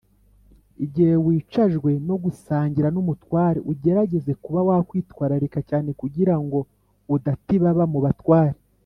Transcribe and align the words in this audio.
Igihe 0.85 1.13
wicajwe 1.25 1.91
no 2.07 2.15
gusangira 2.23 2.87
n 2.91 2.97
umutware 3.03 3.59
ugerageza 3.71 4.31
kuba 4.43 4.59
wakwitwararika 4.67 5.59
cyane 5.69 5.89
kugirango 6.01 6.57
udata 7.15 7.49
ibaba 7.59 7.85
mu 7.93 7.99
batware 8.05 8.57